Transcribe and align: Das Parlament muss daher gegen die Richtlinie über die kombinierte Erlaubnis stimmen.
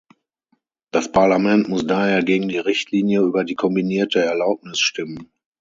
Das 0.89 1.11
Parlament 1.11 1.69
muss 1.69 1.85
daher 1.85 2.23
gegen 2.23 2.47
die 2.47 2.57
Richtlinie 2.57 3.19
über 3.21 3.43
die 3.45 3.53
kombinierte 3.53 4.19
Erlaubnis 4.19 4.79
stimmen. 4.79 5.29